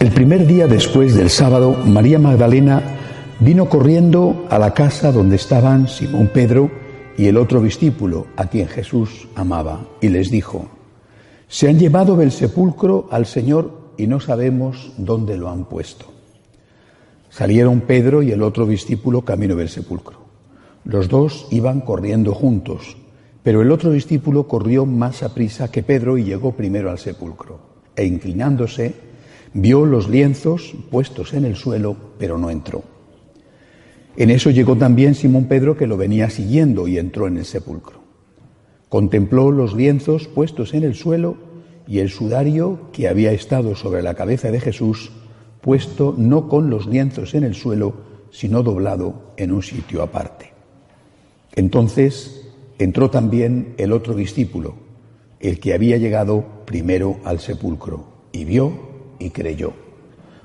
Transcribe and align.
El 0.00 0.12
primer 0.12 0.46
día 0.46 0.66
después 0.66 1.14
del 1.14 1.28
sábado, 1.28 1.76
María 1.84 2.18
Magdalena 2.18 2.82
vino 3.38 3.68
corriendo 3.68 4.46
a 4.48 4.58
la 4.58 4.72
casa 4.72 5.12
donde 5.12 5.36
estaban 5.36 5.88
Simón 5.88 6.30
Pedro 6.32 6.70
y 7.18 7.26
el 7.26 7.36
otro 7.36 7.60
discípulo 7.60 8.26
a 8.34 8.46
quien 8.46 8.66
Jesús 8.66 9.28
amaba, 9.34 9.88
y 10.00 10.08
les 10.08 10.30
dijo, 10.30 10.70
Se 11.48 11.68
han 11.68 11.78
llevado 11.78 12.16
del 12.16 12.32
sepulcro 12.32 13.08
al 13.10 13.26
Señor 13.26 13.92
y 13.98 14.06
no 14.06 14.20
sabemos 14.20 14.90
dónde 14.96 15.36
lo 15.36 15.50
han 15.50 15.66
puesto. 15.66 16.06
Salieron 17.28 17.82
Pedro 17.82 18.22
y 18.22 18.32
el 18.32 18.42
otro 18.42 18.64
discípulo 18.64 19.20
camino 19.20 19.54
del 19.54 19.68
sepulcro. 19.68 20.16
Los 20.84 21.10
dos 21.10 21.46
iban 21.50 21.82
corriendo 21.82 22.32
juntos, 22.32 22.96
pero 23.42 23.60
el 23.60 23.70
otro 23.70 23.90
discípulo 23.90 24.48
corrió 24.48 24.86
más 24.86 25.22
a 25.22 25.34
prisa 25.34 25.70
que 25.70 25.82
Pedro 25.82 26.16
y 26.16 26.24
llegó 26.24 26.52
primero 26.52 26.90
al 26.90 26.98
sepulcro, 26.98 27.60
e 27.94 28.06
inclinándose, 28.06 29.09
vio 29.52 29.84
los 29.84 30.08
lienzos 30.08 30.74
puestos 30.90 31.34
en 31.34 31.44
el 31.44 31.56
suelo, 31.56 31.96
pero 32.18 32.38
no 32.38 32.50
entró. 32.50 32.82
En 34.16 34.30
eso 34.30 34.50
llegó 34.50 34.76
también 34.76 35.14
Simón 35.14 35.46
Pedro 35.46 35.76
que 35.76 35.86
lo 35.86 35.96
venía 35.96 36.30
siguiendo 36.30 36.88
y 36.88 36.98
entró 36.98 37.26
en 37.26 37.38
el 37.38 37.44
sepulcro. 37.44 38.00
Contempló 38.88 39.50
los 39.50 39.74
lienzos 39.74 40.26
puestos 40.28 40.74
en 40.74 40.82
el 40.82 40.94
suelo 40.94 41.36
y 41.86 42.00
el 42.00 42.10
sudario 42.10 42.90
que 42.92 43.08
había 43.08 43.32
estado 43.32 43.74
sobre 43.76 44.02
la 44.02 44.14
cabeza 44.14 44.50
de 44.50 44.60
Jesús, 44.60 45.12
puesto 45.60 46.14
no 46.16 46.48
con 46.48 46.70
los 46.70 46.86
lienzos 46.86 47.34
en 47.34 47.44
el 47.44 47.54
suelo, 47.54 47.94
sino 48.30 48.62
doblado 48.62 49.32
en 49.36 49.52
un 49.52 49.62
sitio 49.62 50.02
aparte. 50.02 50.52
Entonces 51.54 52.48
entró 52.78 53.10
también 53.10 53.74
el 53.76 53.92
otro 53.92 54.14
discípulo, 54.14 54.74
el 55.40 55.58
que 55.58 55.74
había 55.74 55.96
llegado 55.96 56.44
primero 56.64 57.18
al 57.24 57.40
sepulcro, 57.40 58.06
y 58.32 58.44
vio 58.44 58.89
y 59.20 59.30
creyó, 59.30 59.72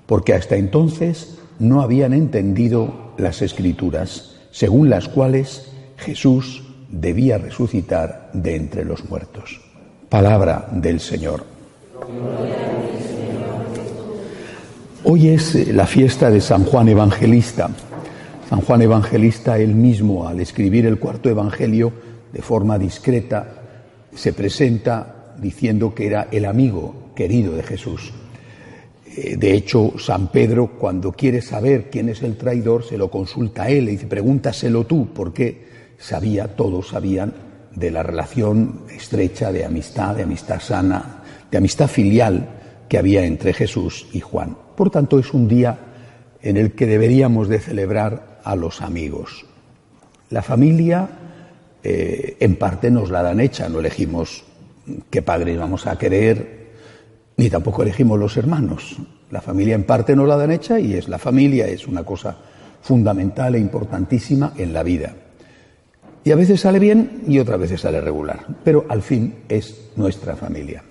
porque 0.05 0.35
hasta 0.35 0.55
entonces 0.55 1.39
no 1.57 1.81
habían 1.81 2.13
entendido 2.13 3.13
las 3.17 3.41
escrituras, 3.41 4.35
según 4.51 4.89
las 4.89 5.07
cuales 5.07 5.71
Jesús 5.97 6.63
debía 6.89 7.37
resucitar 7.37 8.29
de 8.33 8.55
entre 8.55 8.85
los 8.85 9.09
muertos. 9.09 9.61
Palabra 10.09 10.67
del 10.71 10.99
Señor. 10.99 11.43
Hoy 15.03 15.29
es 15.29 15.67
la 15.67 15.85
fiesta 15.85 16.29
de 16.29 16.41
San 16.41 16.65
Juan 16.65 16.87
Evangelista. 16.87 17.69
San 18.49 18.61
Juan 18.61 18.81
Evangelista, 18.81 19.57
él 19.57 19.75
mismo, 19.75 20.27
al 20.27 20.39
escribir 20.39 20.85
el 20.85 20.99
cuarto 20.99 21.29
Evangelio, 21.29 21.91
de 22.31 22.41
forma 22.41 22.77
discreta, 22.77 23.47
se 24.13 24.33
presenta 24.33 25.33
diciendo 25.37 25.93
que 25.93 26.07
era 26.07 26.27
el 26.31 26.45
amigo 26.45 27.11
querido 27.15 27.53
de 27.53 27.63
Jesús. 27.63 28.13
Eh, 29.05 29.37
de 29.37 29.53
hecho, 29.53 29.93
San 29.97 30.31
Pedro, 30.31 30.71
cuando 30.77 31.11
quiere 31.11 31.41
saber 31.41 31.89
quién 31.89 32.09
es 32.09 32.23
el 32.23 32.37
traidor, 32.37 32.83
se 32.83 32.97
lo 32.97 33.09
consulta 33.09 33.63
a 33.63 33.69
él 33.69 33.87
y 33.89 33.91
dice, 33.91 34.07
pregúntaselo 34.07 34.85
tú, 34.85 35.09
porque 35.13 35.65
sabía, 35.97 36.55
todos 36.55 36.89
sabían 36.89 37.33
de 37.75 37.91
la 37.91 38.03
relación 38.03 38.81
estrecha 38.89 39.51
de 39.51 39.65
amistad, 39.65 40.15
de 40.15 40.23
amistad 40.23 40.59
sana, 40.59 41.23
de 41.51 41.57
amistad 41.57 41.87
filial 41.87 42.49
que 42.89 42.97
había 42.97 43.25
entre 43.25 43.53
Jesús 43.53 44.07
y 44.11 44.21
Juan. 44.21 44.57
Por 44.75 44.89
tanto, 44.89 45.19
es 45.19 45.33
un 45.33 45.47
día 45.47 45.77
en 46.41 46.57
el 46.57 46.73
que 46.73 46.85
deberíamos 46.85 47.47
de 47.47 47.59
celebrar 47.59 48.39
a 48.43 48.55
los 48.55 48.81
amigos. 48.81 49.45
La 50.29 50.41
familia, 50.41 51.07
eh, 51.83 52.37
en 52.39 52.55
parte, 52.55 52.91
nos 52.91 53.09
la 53.09 53.23
dan 53.23 53.39
hecha, 53.39 53.69
no 53.69 53.79
elegimos 53.79 54.43
qué 55.09 55.21
padres 55.21 55.57
vamos 55.57 55.87
a 55.87 55.97
querer, 55.97 56.64
ni 57.37 57.49
tampoco 57.49 57.83
elegimos 57.83 58.19
los 58.19 58.37
hermanos. 58.37 58.97
La 59.31 59.41
familia 59.41 59.75
en 59.75 59.83
parte 59.83 60.15
no 60.15 60.25
la 60.25 60.37
dan 60.37 60.51
hecha 60.51 60.79
y 60.79 60.93
es 60.93 61.07
la 61.09 61.17
familia, 61.17 61.67
es 61.67 61.87
una 61.87 62.03
cosa 62.03 62.35
fundamental 62.81 63.55
e 63.55 63.59
importantísima 63.59 64.53
en 64.57 64.73
la 64.73 64.83
vida. 64.83 65.13
Y 66.23 66.31
a 66.31 66.35
veces 66.35 66.61
sale 66.61 66.79
bien 66.79 67.23
y 67.27 67.39
otras 67.39 67.59
veces 67.59 67.81
sale 67.81 68.01
regular, 68.01 68.45
pero 68.63 68.85
al 68.89 69.01
fin 69.01 69.35
es 69.49 69.89
nuestra 69.95 70.35
familia. 70.35 70.83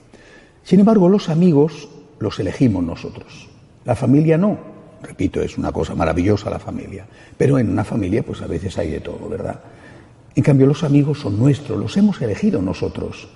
Sin 0.63 0.81
embargo, 0.81 1.09
los 1.09 1.29
amigos 1.29 1.89
los 2.19 2.39
elegimos 2.39 2.85
nosotros. 2.85 3.49
La 3.85 3.95
familia 3.95 4.39
no. 4.39 4.75
Repito, 5.03 5.43
es 5.43 5.59
una 5.59 5.73
cosa 5.73 5.95
maravillosa 5.95 6.49
la 6.49 6.59
familia. 6.59 7.07
Pero 7.37 7.59
en 7.59 7.69
una 7.69 7.85
familia, 7.85 8.23
pues 8.23 8.41
a 8.43 8.47
veces 8.47 8.79
hay 8.79 8.91
de 8.91 9.01
todo, 9.01 9.29
¿verdad? 9.29 9.61
En 10.35 10.43
cambio, 10.43 10.67
los 10.67 10.83
amigos 10.83 11.21
son 11.21 11.39
nuestros, 11.39 11.79
los 11.79 11.97
hemos 11.97 12.21
elegido 12.23 12.63
nosotros. 12.63 13.29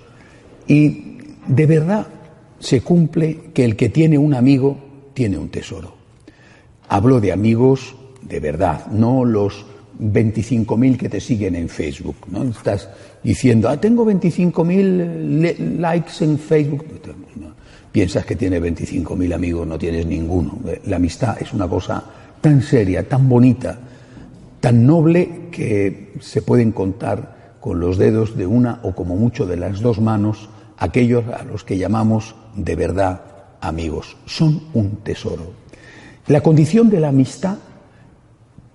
Y 0.67 1.17
de 1.47 1.65
verdad 1.65 2.07
se 2.59 2.81
cumple 2.81 3.51
que 3.53 3.65
el 3.65 3.75
que 3.75 3.89
tiene 3.89 4.17
un 4.17 4.33
amigo 4.33 4.77
tiene 5.13 5.37
un 5.37 5.49
tesoro. 5.49 5.95
Hablo 6.87 7.19
de 7.19 7.31
amigos 7.31 7.95
de 8.21 8.39
verdad, 8.39 8.87
no 8.87 9.25
los 9.25 9.65
25.000 9.99 10.97
que 10.97 11.09
te 11.09 11.19
siguen 11.19 11.55
en 11.55 11.69
Facebook. 11.69 12.15
¿no? 12.27 12.43
Estás 12.43 12.89
diciendo, 13.23 13.69
ah, 13.69 13.77
tengo 13.77 14.05
25.000 14.05 15.77
likes 15.79 16.23
en 16.23 16.37
Facebook. 16.37 16.85
Piensas 17.91 18.25
que 18.25 18.35
tienes 18.35 18.61
25.000 18.61 19.33
amigos, 19.33 19.67
no 19.67 19.77
tienes 19.77 20.05
ninguno. 20.05 20.59
La 20.85 20.97
amistad 20.97 21.37
es 21.41 21.53
una 21.53 21.67
cosa 21.67 22.03
tan 22.39 22.61
seria, 22.61 23.07
tan 23.07 23.27
bonita, 23.27 23.79
tan 24.59 24.85
noble 24.85 25.47
que 25.51 26.13
se 26.19 26.41
pueden 26.41 26.71
contar 26.71 27.57
con 27.59 27.79
los 27.79 27.97
dedos 27.97 28.37
de 28.37 28.45
una 28.45 28.79
o 28.83 28.93
como 28.93 29.15
mucho 29.15 29.45
de 29.45 29.57
las 29.57 29.81
dos 29.81 29.99
manos 29.99 30.49
aquellos 30.77 31.25
a 31.27 31.43
los 31.43 31.63
que 31.63 31.77
llamamos 31.77 32.35
de 32.63 32.75
verdad 32.75 33.21
amigos. 33.61 34.15
Son 34.25 34.61
un 34.73 34.97
tesoro. 34.97 35.51
La 36.27 36.41
condición 36.41 36.89
de 36.89 36.99
la 36.99 37.09
amistad 37.09 37.57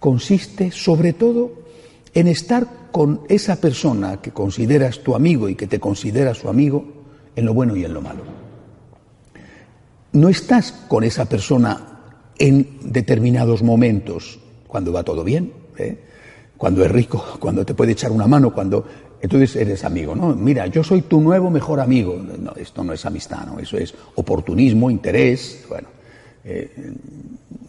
consiste 0.01 0.71
sobre 0.71 1.13
todo 1.13 1.53
en 2.13 2.29
estar 2.29 2.67
con 2.93 3.23
esa 3.29 3.57
persona 3.57 4.21
que 4.21 4.31
consideras 4.31 5.01
tu 5.01 5.15
amigo 5.15 5.49
y 5.49 5.55
que 5.55 5.67
te 5.67 5.81
considera 5.81 6.35
su 6.35 6.49
amigo 6.49 6.85
en 7.35 7.45
lo 7.45 7.55
bueno 7.55 7.77
y 7.77 7.85
en 7.85 7.95
lo 7.95 8.01
malo. 8.01 8.23
No 10.13 10.29
estás 10.29 10.73
con 10.89 11.03
esa 11.03 11.25
persona 11.25 11.95
en 12.39 12.79
determinados 12.83 13.63
momentos, 13.63 14.39
cuando 14.69 14.93
va 14.93 15.03
todo 15.03 15.25
bien, 15.25 15.53
¿eh? 15.77 15.99
cuando 16.57 16.85
es 16.85 16.91
rico, 16.91 17.25
cuando 17.41 17.65
te 17.65 17.75
puede 17.75 17.93
echar 17.93 18.13
una 18.13 18.27
mano, 18.27 18.53
cuando 18.53 18.85
entonces 19.25 19.57
eres 19.57 19.83
amigo, 19.85 20.15
¿no? 20.15 20.35
Mira, 20.35 20.67
yo 20.67 20.85
soy 20.85 21.01
tu 21.01 21.19
nuevo 21.19 21.49
mejor 21.49 21.81
amigo. 21.81 22.23
No, 22.39 22.53
esto 22.57 22.85
no 22.85 22.93
es 22.93 23.07
amistad, 23.07 23.47
¿no? 23.47 23.59
Eso 23.59 23.79
es 23.79 23.95
oportunismo, 24.17 24.91
interés. 24.91 25.65
Bueno, 25.67 25.89
eh, 26.45 26.71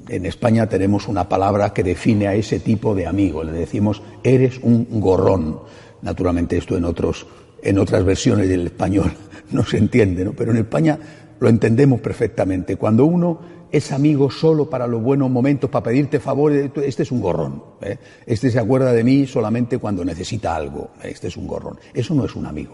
en 0.09 0.25
España 0.25 0.67
tenemos 0.67 1.07
una 1.07 1.29
palabra 1.29 1.71
que 1.71 1.81
define 1.81 2.27
a 2.27 2.35
ese 2.35 2.59
tipo 2.59 2.93
de 2.93 3.07
amigo. 3.07 3.41
Le 3.41 3.53
decimos, 3.53 4.01
eres 4.21 4.59
un 4.63 4.99
gorrón. 4.99 5.61
Naturalmente 6.01 6.57
esto 6.57 6.75
en, 6.75 6.83
otros, 6.83 7.25
en 7.63 7.79
otras 7.79 8.03
versiones 8.03 8.49
del 8.49 8.65
español 8.65 9.13
no 9.51 9.63
se 9.63 9.77
entiende, 9.77 10.25
¿no? 10.25 10.33
Pero 10.33 10.51
en 10.51 10.57
España 10.57 10.99
lo 11.39 11.47
entendemos 11.47 12.01
perfectamente. 12.01 12.75
Cuando 12.75 13.05
uno 13.05 13.39
es 13.75 13.91
amigo 13.91 14.31
solo 14.31 14.69
para 14.69 14.87
los 14.87 15.03
buenos 15.03 15.29
momentos, 15.29 15.69
para 15.69 15.83
pedirte 15.83 16.21
favores, 16.21 16.71
este 16.81 17.03
es 17.03 17.11
un 17.11 17.19
gorrón. 17.19 17.61
¿eh? 17.81 17.97
Este 18.25 18.49
se 18.49 18.57
acuerda 18.57 18.93
de 18.93 19.03
mí 19.03 19.27
solamente 19.27 19.79
cuando 19.79 20.05
necesita 20.05 20.55
algo. 20.55 20.91
Este 21.03 21.27
es 21.27 21.35
un 21.35 21.45
gorrón. 21.45 21.77
Eso 21.93 22.15
no 22.15 22.23
es 22.23 22.37
un 22.37 22.45
amigo. 22.45 22.73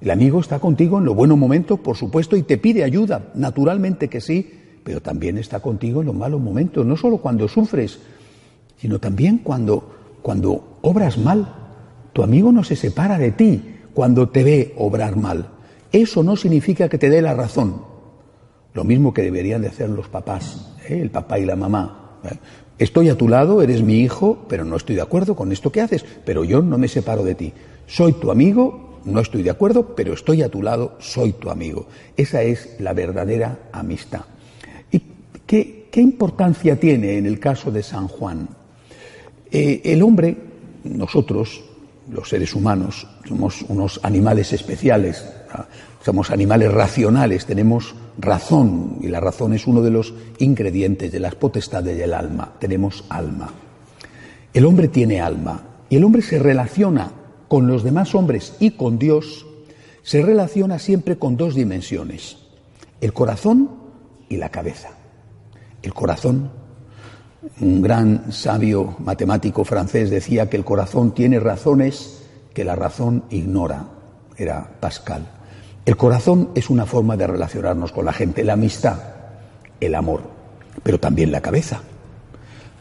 El 0.00 0.12
amigo 0.12 0.38
está 0.38 0.60
contigo 0.60 0.98
en 0.98 1.06
los 1.06 1.16
buenos 1.16 1.36
momentos, 1.38 1.80
por 1.80 1.96
supuesto, 1.96 2.36
y 2.36 2.44
te 2.44 2.56
pide 2.56 2.84
ayuda, 2.84 3.32
naturalmente 3.34 4.06
que 4.06 4.20
sí, 4.20 4.48
pero 4.84 5.02
también 5.02 5.38
está 5.38 5.58
contigo 5.58 6.02
en 6.02 6.06
los 6.06 6.14
malos 6.14 6.40
momentos, 6.40 6.86
no 6.86 6.96
solo 6.96 7.18
cuando 7.18 7.48
sufres, 7.48 7.98
sino 8.80 9.00
también 9.00 9.38
cuando, 9.38 9.90
cuando 10.22 10.78
obras 10.82 11.18
mal. 11.18 11.52
Tu 12.12 12.22
amigo 12.22 12.52
no 12.52 12.62
se 12.62 12.76
separa 12.76 13.18
de 13.18 13.32
ti 13.32 13.60
cuando 13.92 14.28
te 14.28 14.44
ve 14.44 14.72
obrar 14.78 15.16
mal. 15.16 15.48
Eso 15.90 16.22
no 16.22 16.36
significa 16.36 16.88
que 16.88 16.98
te 16.98 17.10
dé 17.10 17.22
la 17.22 17.34
razón, 17.34 17.82
lo 18.78 18.84
mismo 18.84 19.12
que 19.12 19.22
deberían 19.22 19.60
de 19.60 19.66
hacer 19.66 19.90
los 19.90 20.06
papás, 20.06 20.76
¿eh? 20.88 21.00
el 21.02 21.10
papá 21.10 21.36
y 21.36 21.44
la 21.44 21.56
mamá. 21.56 22.20
¿eh? 22.22 22.36
Estoy 22.78 23.08
a 23.08 23.18
tu 23.18 23.28
lado, 23.28 23.60
eres 23.60 23.82
mi 23.82 23.98
hijo, 23.98 24.46
pero 24.48 24.64
no 24.64 24.76
estoy 24.76 24.94
de 24.94 25.02
acuerdo 25.02 25.34
con 25.34 25.50
esto 25.50 25.72
que 25.72 25.80
haces, 25.80 26.04
pero 26.24 26.44
yo 26.44 26.62
no 26.62 26.78
me 26.78 26.86
separo 26.86 27.24
de 27.24 27.34
ti. 27.34 27.52
Soy 27.88 28.12
tu 28.12 28.30
amigo, 28.30 29.00
no 29.04 29.18
estoy 29.18 29.42
de 29.42 29.50
acuerdo, 29.50 29.96
pero 29.96 30.12
estoy 30.12 30.42
a 30.42 30.48
tu 30.48 30.62
lado, 30.62 30.94
soy 31.00 31.32
tu 31.32 31.50
amigo. 31.50 31.88
Esa 32.16 32.42
es 32.42 32.76
la 32.78 32.92
verdadera 32.92 33.68
amistad. 33.72 34.20
¿Y 34.92 35.02
qué, 35.44 35.88
importancia 35.96 36.78
tiene 36.78 37.18
en 37.18 37.26
el 37.26 37.40
caso 37.40 37.72
de 37.72 37.82
San 37.82 38.06
Juan? 38.06 38.48
Eh, 39.50 39.80
el 39.82 40.02
hombre, 40.02 40.36
nosotros, 40.84 41.64
los 42.12 42.28
seres 42.28 42.54
humanos, 42.54 43.08
somos 43.26 43.62
unos 43.62 43.98
animales 44.04 44.52
especiales, 44.52 45.26
somos 46.04 46.30
animales 46.30 46.72
racionales, 46.72 47.46
tenemos 47.46 47.94
razón, 48.18 48.98
y 49.00 49.08
la 49.08 49.20
razón 49.20 49.52
es 49.52 49.66
uno 49.66 49.82
de 49.82 49.90
los 49.90 50.14
ingredientes 50.38 51.12
de 51.12 51.20
las 51.20 51.34
potestades 51.34 51.96
del 51.96 52.14
alma. 52.14 52.54
Tenemos 52.58 53.04
alma. 53.08 53.52
El 54.52 54.64
hombre 54.64 54.88
tiene 54.88 55.20
alma, 55.20 55.62
y 55.88 55.96
el 55.96 56.04
hombre 56.04 56.22
se 56.22 56.38
relaciona 56.38 57.12
con 57.48 57.66
los 57.66 57.82
demás 57.82 58.14
hombres 58.14 58.54
y 58.60 58.72
con 58.72 58.98
Dios, 58.98 59.46
se 60.02 60.22
relaciona 60.22 60.78
siempre 60.78 61.18
con 61.18 61.36
dos 61.36 61.54
dimensiones, 61.54 62.36
el 63.00 63.12
corazón 63.12 63.70
y 64.28 64.36
la 64.36 64.50
cabeza. 64.50 64.90
El 65.82 65.94
corazón. 65.94 66.50
Un 67.60 67.80
gran 67.80 68.32
sabio 68.32 68.96
matemático 68.98 69.64
francés 69.64 70.10
decía 70.10 70.50
que 70.50 70.56
el 70.56 70.64
corazón 70.64 71.14
tiene 71.14 71.40
razones 71.40 72.22
que 72.52 72.64
la 72.64 72.74
razón 72.74 73.24
ignora. 73.30 73.86
Era 74.36 74.68
Pascal. 74.80 75.37
El 75.88 75.96
corazón 75.96 76.50
es 76.54 76.68
una 76.68 76.84
forma 76.84 77.16
de 77.16 77.26
relacionarnos 77.26 77.92
con 77.92 78.04
la 78.04 78.12
gente, 78.12 78.44
la 78.44 78.52
amistad, 78.52 78.98
el 79.80 79.94
amor, 79.94 80.20
pero 80.82 81.00
también 81.00 81.32
la 81.32 81.40
cabeza. 81.40 81.80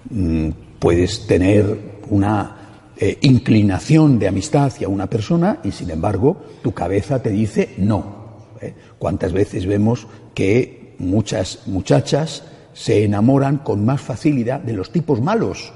Mm, 0.09 0.49
puedes 0.77 1.25
tener 1.25 2.01
una 2.09 2.57
eh, 2.97 3.17
inclinación 3.21 4.19
de 4.19 4.27
amistad 4.27 4.65
hacia 4.65 4.89
una 4.89 5.07
persona 5.07 5.59
y 5.63 5.71
sin 5.71 5.89
embargo 5.89 6.35
tu 6.61 6.73
cabeza 6.73 7.23
te 7.23 7.29
dice 7.29 7.75
no. 7.77 8.49
¿eh? 8.59 8.73
¿Cuántas 8.99 9.31
veces 9.31 9.65
vemos 9.65 10.05
que 10.33 10.97
muchas 10.99 11.59
muchachas 11.65 12.43
se 12.73 13.05
enamoran 13.05 13.59
con 13.59 13.85
más 13.85 14.01
facilidad 14.01 14.59
de 14.59 14.73
los 14.73 14.91
tipos 14.91 15.21
malos? 15.21 15.71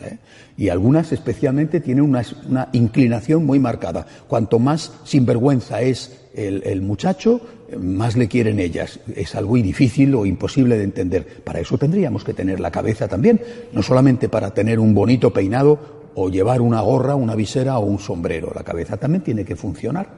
¿Eh? 0.00 0.18
Y 0.56 0.68
algunas 0.68 1.12
especialmente 1.12 1.80
tienen 1.80 2.04
una, 2.04 2.24
inclinación 2.72 3.44
muy 3.44 3.58
marcada. 3.58 4.06
Cuanto 4.28 4.58
más 4.58 4.92
sinvergüenza 5.04 5.82
es 5.82 6.20
el, 6.34 6.62
el 6.64 6.82
muchacho, 6.82 7.40
más 7.78 8.16
le 8.16 8.28
quieren 8.28 8.60
ellas. 8.60 9.00
Es 9.14 9.34
algo 9.34 9.56
difícil 9.56 10.14
o 10.14 10.26
imposible 10.26 10.76
de 10.76 10.84
entender. 10.84 11.42
Para 11.44 11.60
eso 11.60 11.78
tendríamos 11.78 12.24
que 12.24 12.34
tener 12.34 12.60
la 12.60 12.70
cabeza 12.70 13.08
también, 13.08 13.40
no 13.72 13.82
solamente 13.82 14.28
para 14.28 14.52
tener 14.52 14.78
un 14.78 14.94
bonito 14.94 15.32
peinado 15.32 16.04
o 16.14 16.30
llevar 16.30 16.60
una 16.60 16.80
gorra, 16.80 17.14
una 17.14 17.34
visera 17.34 17.78
o 17.78 17.84
un 17.84 17.98
sombrero. 17.98 18.52
La 18.54 18.62
cabeza 18.62 18.96
también 18.96 19.22
tiene 19.22 19.44
que 19.44 19.56
funcionar. 19.56 20.08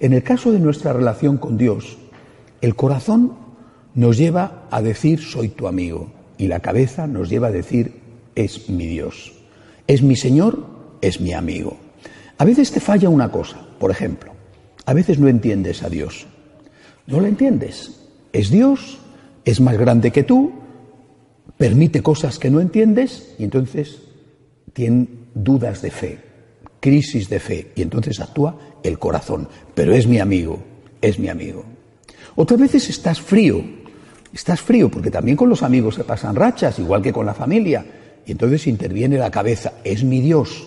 En 0.00 0.12
el 0.12 0.22
caso 0.22 0.50
de 0.52 0.58
nuestra 0.58 0.92
relación 0.92 1.38
con 1.38 1.56
Dios, 1.56 1.98
el 2.60 2.74
corazón 2.74 3.32
nos 3.94 4.16
lleva 4.16 4.66
a 4.70 4.82
decir 4.82 5.20
soy 5.20 5.50
tu 5.50 5.68
amigo 5.68 6.10
y 6.36 6.48
la 6.48 6.60
cabeza 6.60 7.06
nos 7.06 7.28
lleva 7.28 7.48
a 7.48 7.52
decir 7.52 8.03
es 8.34 8.68
mi 8.68 8.86
Dios. 8.86 9.32
Es 9.86 10.02
mi 10.02 10.16
Señor, 10.16 10.66
es 11.00 11.20
mi 11.20 11.32
amigo. 11.32 11.76
A 12.38 12.44
veces 12.44 12.72
te 12.72 12.80
falla 12.80 13.08
una 13.08 13.30
cosa, 13.30 13.56
por 13.78 13.90
ejemplo, 13.90 14.32
a 14.86 14.92
veces 14.92 15.18
no 15.18 15.28
entiendes 15.28 15.82
a 15.82 15.88
Dios. 15.88 16.26
No 17.06 17.20
lo 17.20 17.26
entiendes. 17.26 18.00
Es 18.32 18.50
Dios, 18.50 18.98
es 19.44 19.60
más 19.60 19.76
grande 19.78 20.10
que 20.10 20.24
tú, 20.24 20.52
permite 21.56 22.02
cosas 22.02 22.38
que 22.38 22.50
no 22.50 22.60
entiendes 22.60 23.34
y 23.38 23.44
entonces 23.44 24.00
tiene 24.72 25.06
dudas 25.34 25.82
de 25.82 25.90
fe, 25.90 26.18
crisis 26.80 27.28
de 27.28 27.38
fe 27.38 27.72
y 27.76 27.82
entonces 27.82 28.20
actúa 28.20 28.58
el 28.82 28.98
corazón. 28.98 29.48
Pero 29.74 29.94
es 29.94 30.06
mi 30.06 30.18
amigo, 30.18 30.62
es 31.00 31.18
mi 31.18 31.28
amigo. 31.28 31.64
Otras 32.34 32.58
veces 32.58 32.90
estás 32.90 33.20
frío, 33.20 33.62
estás 34.32 34.60
frío 34.60 34.90
porque 34.90 35.10
también 35.10 35.36
con 35.36 35.48
los 35.48 35.62
amigos 35.62 35.94
se 35.94 36.04
pasan 36.04 36.34
rachas, 36.34 36.78
igual 36.78 37.02
que 37.02 37.12
con 37.12 37.26
la 37.26 37.34
familia. 37.34 37.84
Y 38.26 38.32
entonces 38.32 38.66
interviene 38.66 39.18
la 39.18 39.30
cabeza, 39.30 39.74
es 39.84 40.04
mi 40.04 40.20
Dios, 40.20 40.66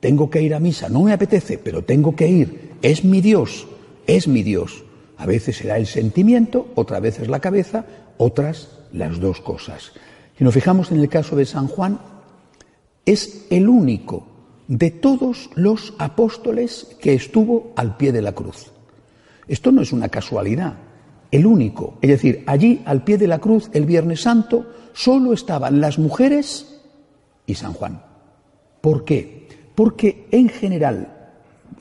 tengo 0.00 0.28
que 0.30 0.42
ir 0.42 0.52
a 0.52 0.58
misa, 0.58 0.88
no 0.88 1.02
me 1.02 1.12
apetece, 1.12 1.58
pero 1.58 1.84
tengo 1.84 2.16
que 2.16 2.26
ir, 2.26 2.72
es 2.82 3.04
mi 3.04 3.20
Dios, 3.20 3.68
es 4.06 4.26
mi 4.26 4.42
Dios. 4.42 4.82
A 5.16 5.26
veces 5.26 5.58
será 5.58 5.76
el 5.76 5.86
sentimiento, 5.86 6.72
otra 6.74 6.98
vez 6.98 7.20
es 7.20 7.28
la 7.28 7.38
cabeza, 7.38 7.84
otras 8.18 8.80
las 8.92 9.20
dos 9.20 9.40
cosas. 9.40 9.92
Si 10.36 10.42
nos 10.42 10.54
fijamos 10.54 10.90
en 10.90 10.98
el 10.98 11.08
caso 11.08 11.36
de 11.36 11.46
San 11.46 11.68
Juan, 11.68 12.00
es 13.06 13.46
el 13.50 13.68
único 13.68 14.26
de 14.66 14.90
todos 14.90 15.50
los 15.54 15.94
apóstoles 15.98 16.96
que 17.00 17.14
estuvo 17.14 17.72
al 17.76 17.96
pie 17.96 18.10
de 18.10 18.22
la 18.22 18.32
cruz. 18.32 18.72
Esto 19.46 19.70
no 19.70 19.82
es 19.82 19.92
una 19.92 20.08
casualidad, 20.08 20.74
el 21.30 21.46
único. 21.46 21.98
Es 22.00 22.10
decir, 22.10 22.42
allí 22.46 22.82
al 22.84 23.04
pie 23.04 23.18
de 23.18 23.28
la 23.28 23.38
cruz 23.38 23.70
el 23.72 23.86
Viernes 23.86 24.22
Santo 24.22 24.66
solo 24.94 25.32
estaban 25.32 25.80
las 25.80 25.98
mujeres 25.98 26.71
y 27.46 27.54
San 27.54 27.72
Juan. 27.72 28.02
¿Por 28.80 29.04
qué? 29.04 29.48
Porque 29.74 30.26
en 30.30 30.48
general 30.48 31.22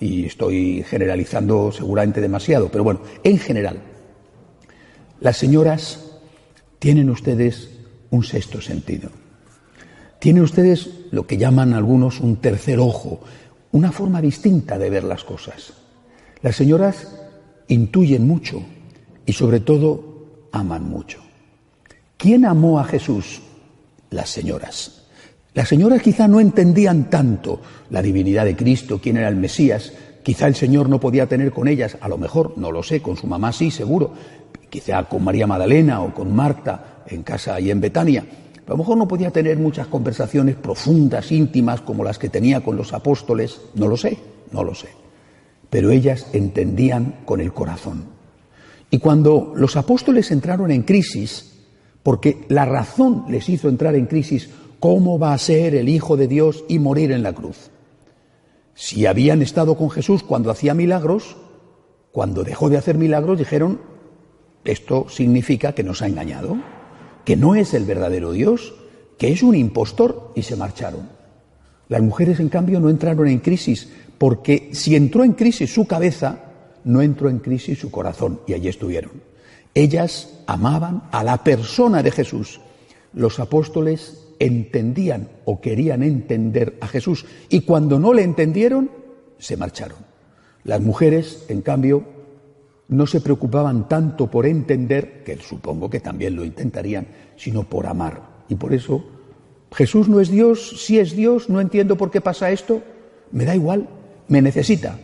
y 0.02 0.26
estoy 0.26 0.84
generalizando 0.84 1.72
seguramente 1.72 2.20
demasiado, 2.22 2.70
pero 2.70 2.84
bueno, 2.84 3.02
en 3.24 3.38
general, 3.38 3.80
las 5.20 5.38
señoras 5.38 6.18
tienen 6.80 7.10
ustedes 7.10 7.70
un 8.10 8.24
sexto 8.24 8.60
sentido. 8.62 9.10
Tienen 10.20 10.44
ustedes 10.44 10.90
lo 11.12 11.28
que 11.28 11.38
llaman 11.38 11.74
algunos 11.74 12.20
un 12.20 12.38
tercer 12.38 12.80
ojo, 12.80 13.22
una 13.72 13.92
forma 13.92 14.22
distinta 14.22 14.78
de 14.78 14.90
ver 14.90 15.04
las 15.04 15.24
cosas. 15.24 15.74
Las 16.42 16.56
señoras 16.56 17.08
intuyen 17.68 18.28
mucho 18.28 18.64
y 19.26 19.34
sobre 19.34 19.60
todo 19.60 20.48
aman 20.52 20.84
mucho. 20.84 21.22
¿Quién 22.18 22.46
amó 22.46 22.80
a 22.80 22.86
Jesús? 22.86 23.42
Las 24.10 24.30
señoras. 24.30 25.01
Las 25.54 25.68
señoras 25.68 26.02
quizá 26.02 26.28
no 26.28 26.40
entendían 26.40 27.10
tanto 27.10 27.60
la 27.90 28.02
divinidad 28.02 28.46
de 28.46 28.56
Cristo, 28.56 29.00
quién 29.02 29.18
era 29.18 29.28
el 29.28 29.36
Mesías, 29.36 29.92
quizá 30.24 30.48
el 30.48 30.56
Señor 30.56 30.88
no 30.88 31.00
podía 31.00 31.28
tener 31.28 31.52
con 31.52 31.68
ellas, 31.68 31.98
a 32.00 32.08
lo 32.08 32.18
mejor, 32.18 32.58
no 32.58 32.72
lo 32.72 32.84
sé, 32.84 33.02
con 33.02 33.18
su 33.18 33.28
mamá 33.28 33.52
sí, 33.52 33.70
seguro, 33.70 34.14
quizá 34.70 35.04
con 35.04 35.24
María 35.24 35.48
Magdalena 35.48 36.02
o 36.02 36.14
con 36.14 36.34
Marta 36.34 37.04
en 37.08 37.24
casa 37.24 37.60
y 37.60 37.70
en 37.70 37.82
Betania, 37.82 38.26
a 38.66 38.70
lo 38.72 38.78
mejor 38.78 38.98
no 38.98 39.08
podía 39.08 39.32
tener 39.32 39.58
muchas 39.58 39.88
conversaciones 39.88 40.56
profundas, 40.56 41.30
íntimas, 41.34 41.82
como 41.82 42.06
las 42.06 42.18
que 42.18 42.30
tenía 42.30 42.62
con 42.62 42.78
los 42.78 42.94
apóstoles, 42.94 43.60
no 43.76 43.90
lo 43.90 43.98
sé, 43.98 44.18
no 44.54 44.64
lo 44.64 44.74
sé. 44.74 44.88
Pero 45.70 45.92
ellas 45.92 46.28
entendían 46.32 47.16
con 47.26 47.42
el 47.42 47.52
corazón. 47.52 48.06
Y 48.90 49.00
cuando 49.00 49.52
los 49.58 49.76
apóstoles 49.76 50.32
entraron 50.32 50.72
en 50.72 50.84
crisis, 50.84 51.52
porque 52.02 52.46
la 52.48 52.64
razón 52.64 53.26
les 53.28 53.50
hizo 53.50 53.68
entrar 53.68 53.96
en 53.96 54.06
crisis 54.06 54.50
¿cómo 54.82 55.20
va 55.20 55.34
a 55.34 55.38
ser 55.38 55.76
el 55.76 55.88
Hijo 55.88 56.18
de 56.18 56.28
Dios 56.28 56.66
y 56.68 56.80
morir 56.80 57.12
en 57.12 57.22
la 57.22 57.34
cruz? 57.34 57.70
Si 58.74 59.06
habían 59.06 59.44
estado 59.44 59.78
con 59.78 59.92
Jesús 59.92 60.24
cuando 60.24 60.50
hacía 60.50 60.74
milagros, 60.74 61.38
cuando 62.12 62.44
dejó 62.44 62.68
de 62.68 62.78
hacer 62.78 62.98
milagros 62.98 63.38
dijeron, 63.38 63.80
esto 64.66 65.06
significa 65.08 65.74
que 65.74 65.84
nos 65.84 66.02
ha 66.02 66.08
engañado, 66.08 66.58
que 67.24 67.38
no 67.38 67.54
es 67.54 67.76
el 67.76 67.86
verdadero 67.86 68.32
Dios, 68.32 68.74
que 69.20 69.32
es 69.32 69.44
un 69.44 69.56
impostor 69.56 70.32
y 70.36 70.42
se 70.42 70.56
marcharon. 70.56 71.10
Las 71.88 72.02
mujeres, 72.02 72.40
en 72.40 72.50
cambio, 72.50 72.80
no 72.80 72.90
entraron 72.90 73.28
en 73.28 73.40
crisis, 73.40 73.88
porque 74.18 74.72
si 74.74 74.96
entró 74.96 75.24
en 75.24 75.34
crisis 75.34 75.72
su 75.72 75.86
cabeza, 75.86 76.40
no 76.86 77.04
entró 77.04 77.30
en 77.30 77.38
crisis 77.38 77.78
su 77.78 77.92
corazón, 77.92 78.42
y 78.48 78.54
allí 78.54 78.68
estuvieron. 78.68 79.12
Ellas 79.76 80.40
amaban 80.48 81.04
a 81.12 81.24
la 81.24 81.44
persona 81.44 82.02
de 82.02 82.10
Jesús. 82.10 82.62
Los 83.14 83.40
apóstoles 83.40 84.21
entendían 84.42 85.30
o 85.46 85.62
querían 85.62 86.02
entender 86.02 86.78
a 86.82 86.88
Jesús 86.88 87.26
y 87.48 87.62
cuando 87.62 88.00
no 88.00 88.12
le 88.12 88.24
entendieron, 88.24 88.90
se 89.38 89.56
marcharon. 89.56 90.00
Las 90.64 90.82
mujeres, 90.82 91.46
en 91.48 91.62
cambio, 91.62 92.04
no 92.88 93.06
se 93.06 93.22
preocupaban 93.22 93.88
tanto 93.88 94.32
por 94.32 94.48
entender, 94.48 95.24
que 95.24 95.38
supongo 95.38 95.92
que 95.92 96.00
también 96.00 96.36
lo 96.36 96.44
intentarían, 96.44 97.08
sino 97.36 97.70
por 97.70 97.86
amar. 97.86 98.44
Y 98.50 98.56
por 98.56 98.74
eso, 98.74 99.06
Jesús 99.72 100.10
no 100.10 100.20
es 100.20 100.30
Dios, 100.30 100.84
si 100.86 100.98
es 100.98 101.16
Dios, 101.16 101.48
no 101.48 101.62
entiendo 101.62 101.96
por 101.96 102.10
qué 102.10 102.20
pasa 102.20 102.50
esto, 102.50 102.82
me 103.32 103.46
da 103.46 103.56
igual, 103.56 103.88
me 104.28 104.42
necesita, 104.42 105.00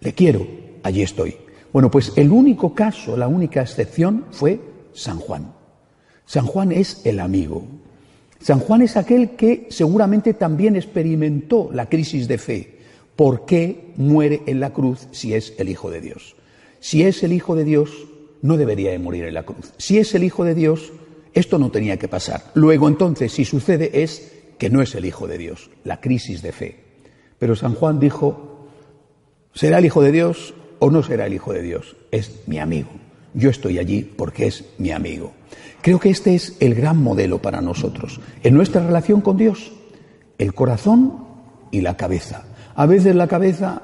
le 0.00 0.14
quiero, 0.14 0.46
allí 0.82 1.02
estoy. 1.02 1.36
Bueno, 1.70 1.90
pues 1.90 2.14
el 2.16 2.32
único 2.32 2.74
caso, 2.74 3.14
la 3.16 3.28
única 3.28 3.60
excepción 3.60 4.24
fue 4.30 4.58
San 4.94 5.18
Juan. 5.18 5.52
San 6.24 6.46
Juan 6.46 6.72
es 6.72 7.04
el 7.04 7.20
amigo, 7.20 7.64
San 8.40 8.58
Juan 8.60 8.82
es 8.82 8.96
aquel 8.96 9.30
que 9.36 9.66
seguramente 9.70 10.32
también 10.34 10.74
experimentó 10.74 11.70
la 11.72 11.88
crisis 11.88 12.26
de 12.26 12.38
fe. 12.38 12.78
¿Por 13.14 13.44
qué 13.44 13.92
muere 13.96 14.42
en 14.46 14.60
la 14.60 14.72
cruz 14.72 15.08
si 15.10 15.34
es 15.34 15.52
el 15.58 15.68
Hijo 15.68 15.90
de 15.90 16.00
Dios? 16.00 16.36
Si 16.80 17.02
es 17.02 17.22
el 17.22 17.34
Hijo 17.34 17.54
de 17.54 17.64
Dios, 17.64 17.90
no 18.40 18.56
debería 18.56 18.92
de 18.92 18.98
morir 18.98 19.24
en 19.24 19.34
la 19.34 19.42
cruz. 19.42 19.74
Si 19.76 19.98
es 19.98 20.14
el 20.14 20.24
Hijo 20.24 20.44
de 20.44 20.54
Dios, 20.54 20.90
esto 21.34 21.58
no 21.58 21.70
tenía 21.70 21.98
que 21.98 22.08
pasar. 22.08 22.44
Luego 22.54 22.88
entonces, 22.88 23.32
si 23.32 23.44
sucede, 23.44 24.02
es 24.02 24.32
que 24.58 24.70
no 24.70 24.80
es 24.80 24.94
el 24.94 25.04
Hijo 25.04 25.26
de 25.26 25.36
Dios, 25.36 25.70
la 25.84 26.00
crisis 26.00 26.40
de 26.40 26.52
fe. 26.52 26.80
Pero 27.38 27.56
San 27.56 27.74
Juan 27.74 28.00
dijo, 28.00 28.68
¿será 29.52 29.78
el 29.78 29.84
Hijo 29.84 30.02
de 30.02 30.12
Dios 30.12 30.54
o 30.78 30.90
no 30.90 31.02
será 31.02 31.26
el 31.26 31.34
Hijo 31.34 31.52
de 31.52 31.62
Dios? 31.62 31.96
Es 32.10 32.40
mi 32.46 32.58
amigo. 32.58 32.88
Yo 33.34 33.50
estoy 33.50 33.78
allí 33.78 34.02
porque 34.02 34.46
es 34.46 34.64
mi 34.78 34.90
amigo. 34.90 35.32
Creo 35.82 35.98
que 35.98 36.10
este 36.10 36.34
es 36.34 36.56
el 36.60 36.74
gran 36.74 37.02
modelo 37.02 37.40
para 37.40 37.60
nosotros, 37.60 38.20
en 38.42 38.54
nuestra 38.54 38.84
relación 38.84 39.20
con 39.20 39.36
Dios, 39.36 39.72
el 40.38 40.52
corazón 40.54 41.24
y 41.70 41.80
la 41.80 41.96
cabeza. 41.96 42.44
A 42.74 42.86
veces 42.86 43.14
la 43.14 43.28
cabeza 43.28 43.82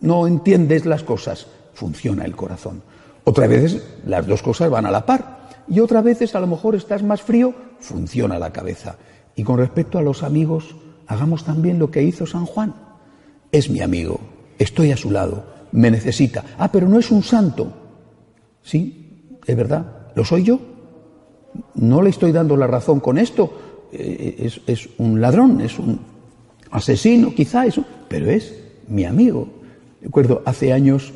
no 0.00 0.26
entiendes 0.26 0.86
las 0.86 1.02
cosas, 1.02 1.46
funciona 1.74 2.24
el 2.24 2.36
corazón. 2.36 2.82
Otras 3.24 3.48
veces 3.48 3.82
las 4.06 4.26
dos 4.26 4.42
cosas 4.42 4.70
van 4.70 4.86
a 4.86 4.90
la 4.90 5.06
par 5.06 5.48
y 5.68 5.80
otras 5.80 6.04
veces 6.04 6.34
a 6.34 6.40
lo 6.40 6.46
mejor 6.46 6.74
estás 6.74 7.02
más 7.02 7.22
frío, 7.22 7.54
funciona 7.80 8.38
la 8.38 8.52
cabeza. 8.52 8.96
Y 9.36 9.42
con 9.42 9.58
respecto 9.58 9.98
a 9.98 10.02
los 10.02 10.22
amigos, 10.22 10.76
hagamos 11.06 11.44
también 11.44 11.78
lo 11.78 11.90
que 11.90 12.02
hizo 12.02 12.26
San 12.26 12.46
Juan. 12.46 12.74
Es 13.50 13.70
mi 13.70 13.80
amigo, 13.80 14.20
estoy 14.58 14.92
a 14.92 14.96
su 14.96 15.10
lado, 15.10 15.44
me 15.72 15.90
necesita. 15.90 16.44
Ah, 16.58 16.70
pero 16.70 16.88
no 16.88 16.98
es 16.98 17.10
un 17.10 17.22
santo. 17.22 17.83
Sí, 18.64 19.36
es 19.46 19.56
verdad, 19.56 20.08
lo 20.16 20.24
soy 20.24 20.42
yo. 20.42 20.58
no 21.74 22.02
le 22.02 22.10
estoy 22.10 22.32
dando 22.32 22.56
la 22.56 22.66
razón 22.66 22.98
con 22.98 23.16
esto, 23.16 23.52
eh, 23.92 24.50
es, 24.66 24.88
un 24.98 25.20
ladrón, 25.20 25.60
es 25.60 25.78
un 25.78 26.00
asesino, 26.72 27.32
quizá, 27.32 27.66
eso, 27.66 27.84
pero 28.08 28.28
es 28.28 28.54
mi 28.88 29.04
amigo. 29.04 29.48
Recuerdo, 30.02 30.42
hace 30.44 30.72
años 30.72 31.12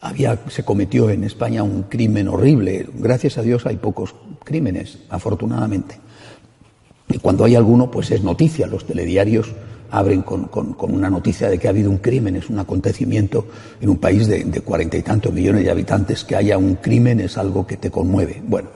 había, 0.00 0.38
se 0.48 0.64
cometió 0.64 1.10
en 1.10 1.24
España 1.24 1.64
un 1.64 1.84
crimen 1.84 2.28
horrible. 2.28 2.86
Gracias 2.94 3.38
a 3.38 3.42
Dios 3.42 3.66
hay 3.66 3.76
pocos 3.76 4.14
crímenes, 4.44 5.00
afortunadamente. 5.08 5.98
Y 7.08 7.18
cuando 7.18 7.44
hay 7.44 7.56
alguno, 7.56 7.90
pues 7.90 8.10
es 8.12 8.22
noticia. 8.22 8.68
Los 8.68 8.86
telediarios 8.86 9.52
abren 9.92 10.22
con, 10.22 10.48
una 10.80 11.08
noticia 11.08 11.48
de 11.48 11.58
que 11.58 11.68
ha 11.68 11.70
habido 11.70 11.90
un 11.90 11.98
crimen, 11.98 12.36
es 12.36 12.50
un 12.50 12.58
acontecimiento 12.58 13.46
en 13.80 13.88
un 13.88 13.98
país 13.98 14.26
de 14.26 14.60
cuarenta 14.62 14.96
y 14.96 15.02
tantos 15.02 15.32
millones 15.32 15.64
de 15.64 15.70
habitantes, 15.70 16.24
que 16.24 16.34
haya 16.34 16.58
un 16.58 16.76
crimen 16.76 17.20
es 17.20 17.38
algo 17.38 17.66
que 17.66 17.76
te 17.76 17.90
conmueve. 17.90 18.42
Bueno, 18.46 18.68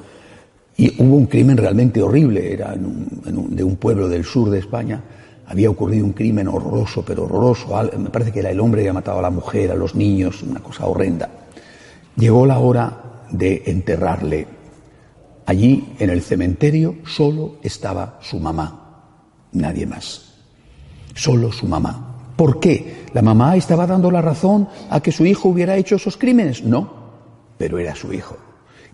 y 0.76 1.02
hubo 1.02 1.16
un 1.16 1.26
crimen 1.26 1.56
realmente 1.56 2.02
horrible, 2.02 2.52
era 2.52 2.74
de 2.76 3.64
un 3.64 3.76
pueblo 3.76 4.08
del 4.08 4.24
sur 4.24 4.50
de 4.50 4.58
España, 4.58 5.02
había 5.46 5.70
ocurrido 5.70 6.04
un 6.04 6.12
crimen 6.12 6.48
horroroso, 6.48 7.02
pero 7.04 7.24
horroroso, 7.24 7.68
me 7.98 8.10
parece 8.10 8.32
que 8.32 8.40
era 8.40 8.50
el 8.50 8.60
hombre 8.60 8.82
que 8.82 8.88
había 8.88 8.94
matado 8.94 9.20
a 9.20 9.22
la 9.22 9.30
mujer, 9.30 9.70
a 9.70 9.74
los 9.74 9.94
niños, 9.94 10.42
una 10.42 10.60
cosa 10.60 10.86
horrenda. 10.86 11.30
Llegó 12.16 12.44
la 12.44 12.58
hora 12.58 13.24
de 13.30 13.62
enterrarle. 13.66 14.46
Allí, 15.46 15.94
en 15.98 16.10
el 16.10 16.20
cementerio, 16.20 16.96
solo 17.06 17.56
estaba 17.62 18.18
su 18.20 18.38
mamá, 18.38 19.48
nadie 19.52 19.86
más. 19.86 20.35
Solo 21.16 21.50
su 21.50 21.66
mamá. 21.66 22.34
¿Por 22.36 22.60
qué? 22.60 23.06
¿La 23.14 23.22
mamá 23.22 23.56
estaba 23.56 23.86
dando 23.86 24.10
la 24.10 24.20
razón 24.20 24.68
a 24.90 25.00
que 25.00 25.10
su 25.10 25.24
hijo 25.24 25.48
hubiera 25.48 25.76
hecho 25.76 25.96
esos 25.96 26.18
crímenes? 26.18 26.62
No, 26.62 26.92
pero 27.56 27.78
era 27.78 27.94
su 27.96 28.12
hijo. 28.12 28.36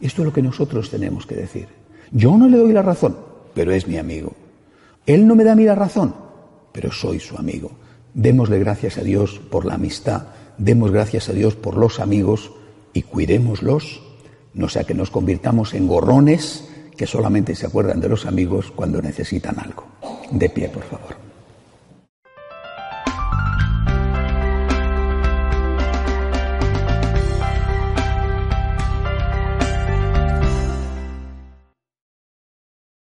Esto 0.01 0.23
es 0.23 0.27
lo 0.27 0.33
que 0.33 0.41
nosotros 0.41 0.89
tenemos 0.89 1.27
que 1.27 1.35
decir. 1.35 1.69
Yo 2.13 2.37
no 2.39 2.49
le 2.49 2.59
doy 2.59 2.73
la 2.73 2.83
razón, 2.83 3.17
pero 3.55 3.73
es 3.73 3.89
mi 3.89 3.99
amigo. 3.99 4.33
Él 5.05 5.27
no 5.27 5.35
me 5.35 5.43
da 5.43 5.53
a 5.53 5.57
mí 5.57 5.65
la 5.65 5.75
razón, 5.75 6.15
pero 6.71 6.93
soy 6.93 7.19
su 7.19 7.37
amigo. 7.37 7.73
Démosle 8.15 8.61
gracias 8.61 8.99
a 8.99 9.03
Dios 9.03 9.41
por 9.51 9.65
la 9.65 9.75
amistad, 9.75 10.29
demos 10.59 10.93
gracias 10.93 11.29
a 11.29 11.33
Dios 11.33 11.57
por 11.57 11.77
los 11.77 11.99
amigos 11.99 12.53
y 12.93 13.03
cuidémoslos, 13.03 14.03
no 14.55 14.69
sea 14.69 14.85
que 14.85 14.95
nos 14.95 15.11
convirtamos 15.11 15.75
en 15.75 15.89
gorrones 15.89 16.69
que 16.97 17.07
solamente 17.07 17.57
se 17.57 17.67
acuerdan 17.67 18.01
de 18.01 18.09
los 18.09 18.27
amigos 18.27 18.71
cuando 18.71 19.03
necesitan 19.03 19.59
algo. 19.59 19.85
De 20.31 20.49
pie, 20.49 20.69
por 20.69 20.85
favor. 20.85 21.22